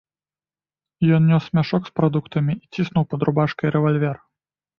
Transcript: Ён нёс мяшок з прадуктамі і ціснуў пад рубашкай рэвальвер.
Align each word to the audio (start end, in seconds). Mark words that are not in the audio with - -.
Ён 1.17 1.21
нёс 1.31 1.45
мяшок 1.57 1.83
з 1.89 1.93
прадуктамі 1.99 2.53
і 2.63 2.79
ціснуў 2.79 3.07
пад 3.13 3.21
рубашкай 3.31 3.73
рэвальвер. 3.79 4.15